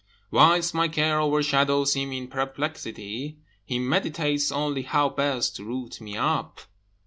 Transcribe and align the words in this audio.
Whilst 0.31 0.73
my 0.73 0.87
care 0.87 1.19
overshadows 1.21 1.93
him 1.93 2.11
in 2.11 2.27
perplexity, 2.27 3.37
He 3.63 3.77
meditates 3.77 4.51
only 4.51 4.81
how 4.81 5.09
best 5.09 5.55
to 5.57 5.63
root 5.63 6.01
me 6.01 6.17
up." 6.17 6.61